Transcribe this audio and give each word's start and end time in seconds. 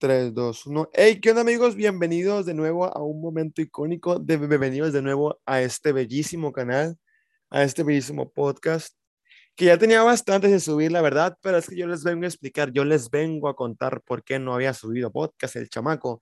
3, 0.00 0.32
2, 0.32 0.66
1. 0.66 0.90
Hey, 0.94 1.20
¿qué 1.20 1.28
onda 1.30 1.42
amigos? 1.42 1.76
Bienvenidos 1.76 2.46
de 2.46 2.54
nuevo 2.54 2.86
a 2.86 3.02
un 3.02 3.20
momento 3.20 3.60
icónico. 3.60 4.18
De, 4.18 4.38
bienvenidos 4.38 4.94
de 4.94 5.02
nuevo 5.02 5.38
a 5.44 5.60
este 5.60 5.92
bellísimo 5.92 6.52
canal, 6.52 6.96
a 7.50 7.64
este 7.64 7.82
bellísimo 7.82 8.32
podcast, 8.32 8.96
que 9.54 9.66
ya 9.66 9.76
tenía 9.76 10.02
bastantes 10.02 10.52
de 10.52 10.60
subir, 10.60 10.90
la 10.90 11.02
verdad, 11.02 11.36
pero 11.42 11.58
es 11.58 11.68
que 11.68 11.76
yo 11.76 11.86
les 11.86 12.02
vengo 12.02 12.24
a 12.24 12.28
explicar, 12.28 12.72
yo 12.72 12.86
les 12.86 13.10
vengo 13.10 13.46
a 13.50 13.54
contar 13.54 14.00
por 14.00 14.24
qué 14.24 14.38
no 14.38 14.54
había 14.54 14.72
subido 14.72 15.12
podcast 15.12 15.56
el 15.56 15.68
chamaco. 15.68 16.20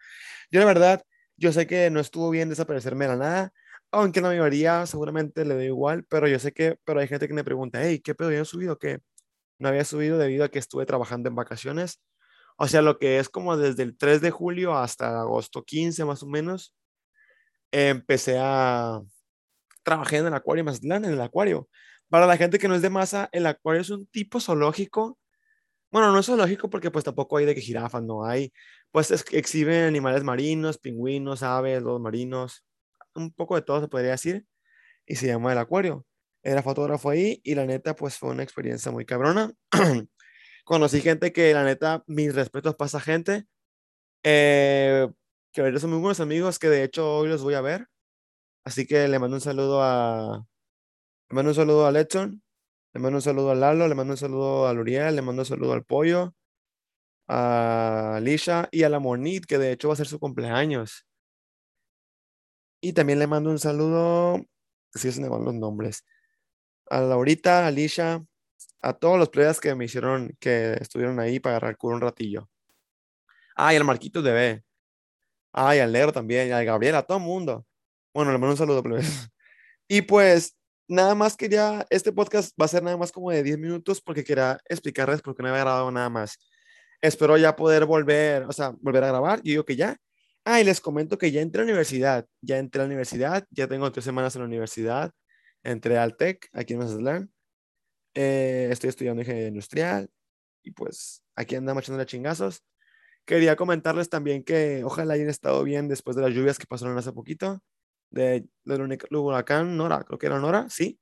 Yo 0.51 0.59
la 0.59 0.67
verdad, 0.67 1.03
yo 1.37 1.53
sé 1.53 1.69
que 1.69 1.89
no 1.91 2.01
estuvo 2.01 2.31
bien 2.31 2.49
desaparecerme 2.49 3.05
de 3.05 3.13
la 3.13 3.17
nada, 3.17 3.53
aunque 3.93 4.21
la 4.21 4.29
mayoría 4.31 4.87
seguramente 4.87 5.45
le 5.45 5.55
da 5.55 5.65
igual, 5.65 6.05
pero 6.09 6.27
yo 6.27 6.41
sé 6.41 6.53
que, 6.53 6.79
pero 6.85 6.99
hay 6.99 7.07
gente 7.07 7.29
que 7.29 7.35
me 7.35 7.45
pregunta, 7.45 7.81
hey, 7.81 8.01
¿qué 8.01 8.17
pedo? 8.17 8.33
¿Ya 8.33 8.41
he 8.41 8.45
subido? 8.45 8.77
¿Qué? 8.77 8.99
No 9.59 9.69
había 9.69 9.85
subido 9.85 10.19
debido 10.19 10.45
a 10.45 10.49
que 10.49 10.59
estuve 10.59 10.85
trabajando 10.85 11.29
en 11.29 11.37
vacaciones 11.37 12.01
o 12.59 12.69
sea, 12.69 12.83
lo 12.83 12.99
que 12.99 13.19
es 13.21 13.29
como 13.29 13.57
desde 13.57 13.85
el 13.85 13.97
3 13.97 14.21
de 14.21 14.31
julio 14.33 14.77
hasta 14.77 15.21
agosto 15.21 15.65
15 15.65 16.05
más 16.05 16.23
o 16.25 16.27
menos, 16.27 16.75
empecé 17.73 18.39
a 18.41 19.01
trabajar 19.85 20.21
en 20.21 20.27
el 20.27 20.35
acuario 20.35 20.65
Mazatlán, 20.65 21.05
en 21.05 21.13
el 21.13 21.21
acuario. 21.21 21.69
Para 22.11 22.27
la 22.27 22.37
gente 22.37 22.59
que 22.59 22.69
no 22.69 22.75
es 22.75 22.83
de 22.83 22.91
masa, 22.91 23.29
el 23.33 23.47
acuario 23.47 23.83
es 23.83 23.91
un 23.91 24.07
tipo 24.07 24.41
zoológico. 24.41 25.19
Bueno, 25.93 26.13
no 26.13 26.21
es 26.21 26.27
zoológico 26.27 26.71
porque 26.71 26.91
pues 26.91 27.05
tampoco 27.05 27.37
hay 27.39 27.47
de 27.47 27.55
que 27.55 27.61
jirafas, 27.61 28.03
no 28.03 28.25
hay. 28.25 28.53
Pues 28.93 29.11
exhiben 29.33 29.85
animales 29.85 30.25
marinos, 30.25 30.79
pingüinos, 30.79 31.43
aves, 31.43 31.83
los 31.83 32.01
marinos, 32.01 32.65
un 33.15 33.33
poco 33.33 33.57
de 33.57 33.63
todo 33.63 33.81
se 33.83 33.89
podría 33.89 34.13
decir. 34.13 34.47
Y 35.07 35.17
se 35.17 35.29
llama 35.29 35.53
el 35.53 35.59
acuario. 35.59 36.07
Era 36.43 36.63
fotógrafo 36.63 37.11
ahí 37.11 37.41
y 37.45 37.55
la 37.55 37.67
neta 37.67 37.95
pues 37.97 38.19
fue 38.19 38.31
una 38.31 38.43
experiencia 38.43 38.93
muy 38.93 39.05
cabrona. 39.07 39.53
conocí 40.69 41.01
gente 41.01 41.33
que 41.33 41.55
la 41.55 41.65
neta, 41.65 42.05
mis 42.07 42.35
respetos 42.35 42.77
para 42.77 42.89
esa 42.89 43.01
gente, 43.01 43.47
eh, 44.23 45.09
que 45.51 45.63
ahorita 45.63 45.81
son 45.81 45.91
muy 45.91 46.01
buenos 46.01 46.21
amigos 46.21 46.59
que 46.59 46.69
de 46.69 46.85
hecho 46.85 47.17
hoy 47.17 47.29
los 47.29 47.43
voy 47.43 47.55
a 47.55 47.63
ver. 47.63 47.89
Así 48.65 48.87
que 48.87 49.09
le 49.09 49.19
mando 49.19 49.37
un 49.37 49.41
saludo 49.41 49.83
a, 49.83 50.47
le 51.31 51.35
mando 51.35 51.53
un 51.53 51.55
saludo 51.55 51.87
a 51.87 51.93
Letson, 51.93 52.43
le 52.93 53.01
mando 53.01 53.17
un 53.17 53.23
saludo 53.23 53.51
a 53.51 53.55
Lalo, 53.55 53.89
le 53.89 53.95
mando 53.95 54.13
un 54.13 54.19
saludo 54.19 54.69
a 54.69 54.75
Luriel, 54.75 55.17
le 55.17 55.23
mando 55.23 55.41
un 55.43 55.47
saludo 55.47 55.73
al 55.73 55.85
Pollo, 55.85 56.35
a 57.29 58.17
Alicia 58.17 58.69
y 58.71 58.83
a 58.83 58.91
la 58.91 59.01
Monit, 59.01 59.47
que 59.47 59.57
de 59.57 59.73
hecho 59.73 59.89
va 59.89 59.95
a 59.95 59.97
ser 59.97 60.07
su 60.07 60.19
cumpleaños. 60.21 61.07
Y 62.83 62.93
también 62.93 63.19
le 63.19 63.27
mando 63.27 63.49
un 63.51 63.59
saludo, 63.59 64.45
si 64.93 65.11
se 65.13 65.21
me 65.23 65.31
van 65.31 65.45
los 65.47 65.55
nombres, 65.55 66.05
a 66.91 67.01
Laurita, 67.01 67.65
a 67.65 67.69
Alicia, 67.69 68.23
a 68.81 68.93
todos 68.93 69.19
los 69.19 69.29
players 69.29 69.61
que 69.61 69.75
me 69.75 69.87
hicieron, 69.87 70.37
que 70.41 70.75
estuvieron 70.81 71.21
ahí 71.21 71.41
para 71.41 71.57
agarrar 71.57 71.77
culo 71.77 71.97
un 71.97 72.03
ratillo. 72.03 72.49
Ah, 73.57 73.75
y 73.75 73.77
al 73.77 73.85
Marquito 73.85 74.23
de 74.23 74.33
B. 74.33 74.65
Ah, 75.53 75.75
y 75.77 75.81
al 75.81 76.13
también, 76.13 76.53
al 76.53 76.65
Gabriel, 76.65 76.95
a 76.97 77.03
todo 77.03 77.19
el 77.19 77.25
mundo. 77.25 77.67
Bueno, 78.15 78.33
le 78.33 78.39
mando 78.39 78.53
un 78.53 78.59
saludo, 78.59 78.83
plebes. 78.83 79.05
Y 79.91 80.03
pues, 80.03 80.55
nada 80.87 81.15
más 81.15 81.37
quería, 81.37 81.87
este 81.91 82.13
podcast 82.13 82.53
va 82.61 82.67
a 82.67 82.69
ser 82.69 82.83
nada 82.83 82.97
más 82.99 83.11
como 83.11 83.31
de 83.31 83.43
10 83.43 83.59
minutos 83.59 84.03
porque 84.03 84.23
quería 84.23 84.59
explicarles 84.69 85.23
por 85.23 85.35
qué 85.35 85.43
no 85.43 85.49
había 85.49 85.63
grabado 85.63 85.91
nada 85.91 86.11
más. 86.11 86.39
Espero 87.01 87.37
ya 87.39 87.57
poder 87.57 87.87
volver, 87.87 88.45
o 88.45 88.53
sea, 88.53 88.75
volver 88.81 89.05
a 89.05 89.09
grabar. 89.09 89.39
Yo 89.39 89.51
digo 89.53 89.65
que 89.65 89.77
ya. 89.77 89.97
Ah, 90.45 90.61
y 90.61 90.65
les 90.65 90.81
comento 90.81 91.19
que 91.19 91.31
ya 91.33 91.41
entré 91.41 91.63
a 91.63 91.65
la 91.65 91.71
universidad. 91.71 92.27
Ya 92.43 92.59
entré 92.59 92.83
a 92.83 92.85
la 92.85 92.89
universidad, 92.89 93.47
ya 93.51 93.69
tengo 93.69 93.91
tres 93.93 94.05
semanas 94.05 94.35
en 94.37 94.43
la 94.43 94.49
universidad. 94.49 95.13
Entré 95.63 95.99
al 95.99 96.17
TEC, 96.17 96.49
aquí 96.53 96.75
en 96.75 96.81
Mazatlán. 96.81 97.33
Eh, 98.21 98.69
estoy 98.73 98.91
estudiando 98.91 99.23
ingeniería 99.23 99.47
industrial 99.47 100.11
y 100.65 100.73
pues 100.73 101.23
aquí 101.37 101.55
andamos 101.55 101.85
echando 101.85 102.03
chingazos. 102.03 102.65
Quería 103.25 103.55
comentarles 103.55 104.09
también 104.09 104.43
que 104.43 104.83
ojalá 104.83 105.15
hayan 105.15 105.29
estado 105.29 105.63
bien 105.63 105.87
después 105.87 106.17
de 106.17 106.23
las 106.23 106.33
lluvias 106.33 106.59
que 106.59 106.67
pasaron 106.67 106.99
hace 106.99 107.13
poquito, 107.13 107.63
de, 108.11 108.49
del 108.65 108.99
huracán 109.13 109.77
Nora, 109.77 110.03
creo 110.03 110.19
que 110.19 110.27
era 110.27 110.41
Nora, 110.41 110.69
sí, 110.69 110.99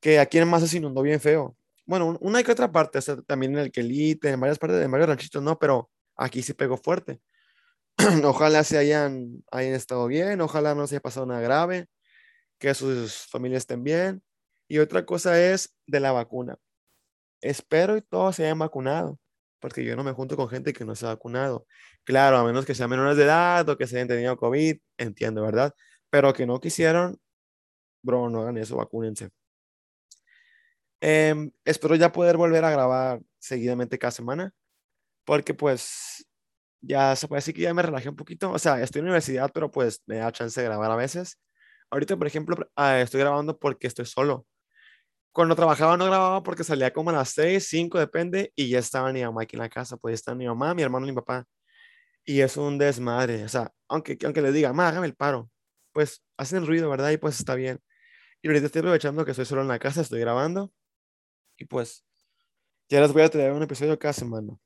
que 0.00 0.18
aquí 0.20 0.38
en 0.38 0.48
Masa 0.48 0.66
se 0.66 0.78
inundó 0.78 1.02
bien 1.02 1.20
feo. 1.20 1.54
Bueno, 1.84 2.16
una 2.22 2.42
que 2.42 2.52
otra 2.52 2.72
parte, 2.72 2.98
también 3.26 3.52
en 3.52 3.58
el 3.58 3.70
Quelite, 3.70 4.30
en 4.30 4.40
varias 4.40 4.58
partes 4.58 4.78
de 4.80 4.86
varios 4.86 5.10
ranchitos, 5.10 5.42
no, 5.42 5.58
pero 5.58 5.90
aquí 6.16 6.42
sí 6.42 6.54
pegó 6.54 6.78
fuerte. 6.78 7.20
ojalá 8.24 8.64
se 8.64 8.78
hayan, 8.78 9.44
hayan 9.52 9.74
estado 9.74 10.06
bien, 10.06 10.40
ojalá 10.40 10.74
no 10.74 10.86
se 10.86 10.94
haya 10.94 11.02
pasado 11.02 11.26
nada 11.26 11.42
grave, 11.42 11.88
que 12.58 12.72
sus 12.72 13.26
familias 13.26 13.64
estén 13.64 13.84
bien 13.84 14.22
y 14.68 14.78
otra 14.78 15.04
cosa 15.06 15.40
es 15.42 15.74
de 15.86 16.00
la 16.00 16.12
vacuna. 16.12 16.58
Espero 17.40 17.96
y 17.96 18.02
todos 18.02 18.36
se 18.36 18.44
hayan 18.44 18.58
vacunado, 18.58 19.18
porque 19.60 19.84
yo 19.84 19.96
no 19.96 20.04
me 20.04 20.12
junto 20.12 20.36
con 20.36 20.48
gente 20.48 20.72
que 20.72 20.84
no 20.84 20.94
se 20.94 21.06
ha 21.06 21.10
vacunado. 21.10 21.66
Claro, 22.04 22.38
a 22.38 22.44
menos 22.44 22.66
que 22.66 22.74
sean 22.74 22.90
menores 22.90 23.16
de 23.16 23.24
edad 23.24 23.68
o 23.68 23.76
que 23.78 23.86
se 23.86 23.96
hayan 23.96 24.08
tenido 24.08 24.36
COVID, 24.36 24.78
entiendo, 24.98 25.42
¿verdad? 25.42 25.74
Pero 26.10 26.32
que 26.32 26.46
no 26.46 26.60
quisieron, 26.60 27.18
bro, 28.02 28.30
no 28.30 28.42
hagan 28.42 28.58
eso, 28.58 28.76
vacúnense. 28.76 29.30
Em, 31.00 31.52
espero 31.64 31.94
ya 31.94 32.10
poder 32.12 32.36
volver 32.36 32.64
a 32.64 32.70
grabar 32.70 33.20
seguidamente 33.38 33.98
cada 33.98 34.10
semana, 34.10 34.52
porque 35.24 35.54
pues 35.54 36.26
ya 36.80 37.16
se 37.16 37.28
puede 37.28 37.38
decir 37.38 37.54
que 37.54 37.62
ya 37.62 37.74
me 37.74 37.82
relajé 37.82 38.08
un 38.08 38.16
poquito. 38.16 38.50
O 38.52 38.58
sea, 38.58 38.82
estoy 38.82 39.00
en 39.00 39.06
universidad, 39.06 39.50
pero 39.52 39.70
pues 39.70 40.02
me 40.06 40.16
da 40.18 40.32
chance 40.32 40.60
de 40.60 40.66
grabar 40.66 40.90
a 40.90 40.96
veces. 40.96 41.38
Ahorita, 41.90 42.16
por 42.16 42.26
ejemplo, 42.26 42.56
ah, 42.76 43.00
estoy 43.00 43.20
grabando 43.20 43.58
porque 43.58 43.86
estoy 43.86 44.06
solo. 44.06 44.46
Cuando 45.32 45.54
trabajaba 45.54 45.96
no 45.96 46.06
grababa 46.06 46.42
porque 46.42 46.64
salía 46.64 46.92
como 46.92 47.10
a 47.10 47.12
las 47.14 47.30
6, 47.30 47.66
5, 47.68 47.98
depende, 47.98 48.52
y 48.56 48.68
ya 48.70 48.78
estaba 48.80 49.12
mi 49.12 49.22
mamá 49.22 49.42
aquí 49.42 49.56
en 49.56 49.62
la 49.62 49.68
casa, 49.68 49.96
pues 49.96 50.14
está 50.14 50.34
mi 50.34 50.46
mamá, 50.46 50.74
mi 50.74 50.82
hermano 50.82 51.06
mi 51.06 51.12
papá. 51.12 51.46
Y 52.24 52.40
es 52.40 52.56
un 52.56 52.78
desmadre, 52.78 53.44
o 53.44 53.48
sea, 53.48 53.72
aunque, 53.88 54.18
aunque 54.24 54.42
les 54.42 54.54
diga, 54.54 54.70
mamá, 54.70 54.88
hágame 54.88 55.06
el 55.06 55.14
paro, 55.16 55.50
pues 55.92 56.22
hacen 56.36 56.66
ruido, 56.66 56.90
¿verdad? 56.90 57.10
Y 57.10 57.18
pues 57.18 57.38
está 57.38 57.54
bien. 57.54 57.80
Y 58.42 58.48
ahorita 58.48 58.66
estoy 58.66 58.80
aprovechando 58.80 59.24
que 59.24 59.32
estoy 59.32 59.46
solo 59.46 59.62
en 59.62 59.68
la 59.68 59.78
casa, 59.78 60.00
estoy 60.02 60.20
grabando, 60.20 60.72
y 61.58 61.66
pues 61.66 62.04
ya 62.88 63.00
les 63.00 63.12
voy 63.12 63.22
a 63.22 63.28
traer 63.28 63.52
un 63.52 63.62
episodio 63.62 63.98
cada 63.98 64.14
semana. 64.14 64.56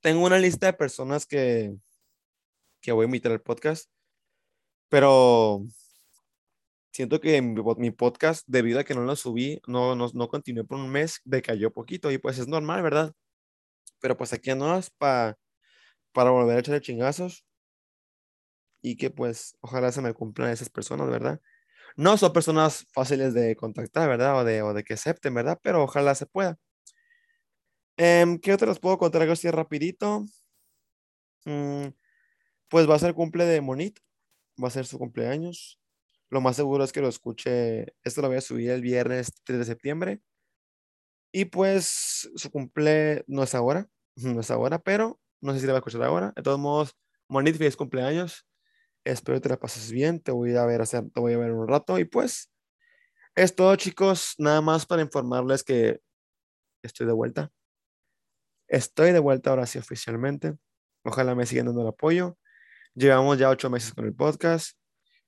Tengo 0.00 0.24
una 0.24 0.38
lista 0.38 0.66
de 0.66 0.72
personas 0.74 1.26
que, 1.26 1.74
que 2.80 2.92
voy 2.92 3.04
a 3.04 3.06
invitar 3.06 3.32
al 3.32 3.42
podcast, 3.42 3.90
pero 4.88 5.64
siento 6.92 7.20
que 7.20 7.40
mi, 7.42 7.90
podcast, 7.92 8.44
debido 8.46 8.80
a 8.80 8.84
que 8.84 8.94
no 8.94 9.02
lo 9.02 9.16
subí, 9.16 9.60
no, 9.66 9.94
no, 9.96 10.08
no 10.14 10.28
continué 10.28 10.64
por 10.64 10.78
un 10.78 10.90
mes, 10.90 11.20
decayó 11.24 11.72
poquito 11.72 12.10
y 12.10 12.18
pues 12.18 12.38
es 12.38 12.48
normal, 12.48 12.82
¿verdad? 12.82 13.12
Pero 14.00 14.16
pues 14.16 14.32
aquí 14.32 14.50
andamos 14.50 14.90
para 14.90 15.38
para 16.12 16.30
volver 16.30 16.56
a 16.56 16.60
echarle 16.60 16.80
chingazos 16.80 17.44
y 18.82 18.96
que 18.96 19.10
pues 19.10 19.56
ojalá 19.60 19.92
se 19.92 20.02
me 20.02 20.14
cumplan 20.14 20.50
esas 20.50 20.70
personas, 20.70 21.08
¿verdad? 21.08 21.40
No 21.96 22.16
son 22.16 22.32
personas 22.32 22.86
fáciles 22.92 23.34
de 23.34 23.56
contactar, 23.56 24.08
¿verdad? 24.08 24.38
O 24.40 24.44
de, 24.44 24.62
o 24.62 24.74
de 24.74 24.84
que 24.84 24.94
acepten, 24.94 25.34
¿verdad? 25.34 25.58
Pero 25.62 25.82
ojalá 25.82 26.14
se 26.14 26.26
pueda. 26.26 26.58
Eh, 27.96 28.38
¿Qué 28.42 28.52
otros 28.54 28.80
puedo 28.80 28.98
contar 28.98 29.22
algo 29.22 29.34
así 29.34 29.50
rapidito? 29.50 30.24
Mm, 31.44 31.88
pues 32.68 32.88
va 32.88 32.94
a 32.96 32.98
ser 32.98 33.14
cumple 33.14 33.44
de 33.44 33.60
Monit, 33.60 33.98
va 34.62 34.68
a 34.68 34.70
ser 34.70 34.86
su 34.86 34.98
cumpleaños. 34.98 35.79
Lo 36.30 36.40
más 36.40 36.56
seguro 36.56 36.84
es 36.84 36.92
que 36.92 37.00
lo 37.00 37.08
escuche, 37.08 37.94
esto 38.04 38.22
lo 38.22 38.28
voy 38.28 38.36
a 38.38 38.40
subir 38.40 38.70
el 38.70 38.82
viernes 38.82 39.32
3 39.44 39.58
de 39.58 39.64
septiembre. 39.64 40.20
Y 41.32 41.46
pues 41.46 42.30
su 42.34 42.50
cumple 42.50 43.24
no 43.26 43.42
es 43.42 43.54
ahora, 43.54 43.88
no 44.16 44.40
es 44.40 44.50
ahora, 44.50 44.78
pero 44.78 45.20
no 45.40 45.52
sé 45.54 45.60
si 45.60 45.66
le 45.66 45.72
va 45.72 45.78
a 45.78 45.80
escuchar 45.80 46.02
ahora. 46.02 46.32
De 46.36 46.42
todos 46.42 46.58
modos, 46.58 46.96
Monit, 47.28 47.56
feliz 47.56 47.76
cumpleaños. 47.76 48.46
Espero 49.04 49.38
que 49.38 49.42
te 49.42 49.48
la 49.50 49.58
pases 49.58 49.90
bien. 49.92 50.20
Te 50.20 50.32
voy 50.32 50.56
a 50.56 50.64
ver 50.66 50.82
hacer, 50.82 51.04
te 51.10 51.20
voy 51.20 51.32
a 51.34 51.38
ver 51.38 51.52
un 51.52 51.68
rato. 51.68 51.98
Y 51.98 52.04
pues, 52.04 52.50
es 53.34 53.54
todo, 53.54 53.74
chicos. 53.76 54.34
Nada 54.38 54.60
más 54.60 54.86
para 54.86 55.02
informarles 55.02 55.64
que 55.64 56.00
estoy 56.82 57.06
de 57.06 57.12
vuelta. 57.12 57.52
Estoy 58.68 59.12
de 59.12 59.18
vuelta 59.20 59.50
ahora 59.50 59.66
sí 59.66 59.78
oficialmente. 59.78 60.56
Ojalá 61.04 61.34
me 61.34 61.46
sigan 61.46 61.66
dando 61.66 61.82
el 61.82 61.88
apoyo. 61.88 62.38
Llevamos 62.94 63.38
ya 63.38 63.50
ocho 63.50 63.70
meses 63.70 63.94
con 63.94 64.04
el 64.04 64.14
podcast. 64.14 64.79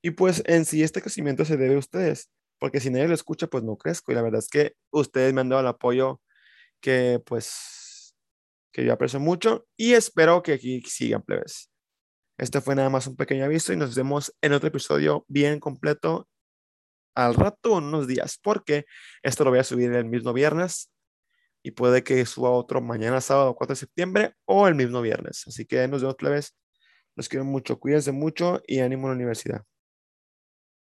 Y 0.02 0.12
pues 0.12 0.43
en 0.46 0.64
sí 0.64 0.82
este 0.82 1.00
crecimiento 1.00 1.44
se 1.44 1.56
debe 1.56 1.76
a 1.76 1.78
ustedes, 1.78 2.31
porque 2.58 2.81
si 2.81 2.90
nadie 2.90 3.08
lo 3.08 3.14
escucha, 3.14 3.46
pues 3.46 3.64
no 3.64 3.76
crezco. 3.76 4.12
Y 4.12 4.14
la 4.16 4.22
verdad 4.22 4.40
es 4.40 4.49
que 4.49 4.75
ustedes 4.90 5.32
me 5.32 5.40
han 5.40 5.49
dado 5.49 5.62
el 5.62 5.69
apoyo 5.69 6.20
que 6.81 7.20
pues 7.25 8.16
que 8.72 8.84
yo 8.84 8.93
aprecio 8.93 9.20
mucho 9.20 9.66
y 9.76 9.93
espero 9.94 10.43
que 10.43 10.54
aquí 10.54 10.82
sigan 10.82 11.22
plebes. 11.22 11.70
Este 12.38 12.60
fue 12.60 12.75
nada 12.75 12.90
más 12.90 13.06
un 13.06 13.16
pequeño 13.16 13.44
aviso 13.44 13.72
y 13.72 13.76
nos 13.76 13.94
vemos 13.94 14.34
en 14.43 14.52
otro 14.54 14.69
episodio 14.69 15.25
bien 15.28 15.60
completo 15.60 16.28
al 17.14 17.34
rato, 17.34 17.75
unos 17.75 18.06
días, 18.06 18.38
porque 18.43 18.87
esto 19.22 19.44
lo 19.44 19.50
voy 19.50 19.60
a 19.60 19.64
subir 19.64 19.93
el 19.93 20.06
mismo 20.06 20.32
viernes 20.32 20.90
y 21.62 21.72
puede 21.72 22.02
que 22.05 22.25
suba 22.26 22.50
otro 22.50 22.81
mañana 22.81 23.20
sábado 23.20 23.55
4 23.55 23.75
de 23.75 23.81
septiembre 23.81 24.34
o 24.46 24.66
el 24.69 24.75
mismo 24.75 25.02
viernes. 25.02 25.44
Así 25.46 25.66
que 25.66 25.87
nos 25.88 26.02
vemos 26.02 26.16
plebes. 26.16 26.56
Los 27.16 27.28
quiero 27.28 27.44
mucho, 27.44 27.78
cuídense 27.78 28.12
mucho 28.12 28.62
y 28.66 28.81
ánimo 28.81 29.08
en 29.08 29.10
la 29.10 29.16
universidad. 29.16 29.62